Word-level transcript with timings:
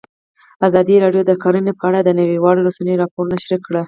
ازادي 0.67 0.95
راډیو 1.03 1.23
د 1.27 1.31
کرهنه 1.41 1.71
په 1.79 1.83
اړه 1.89 1.99
د 2.03 2.09
نړیوالو 2.19 2.65
رسنیو 2.67 3.01
راپورونه 3.03 3.35
شریک 3.43 3.61
کړي. 3.67 3.79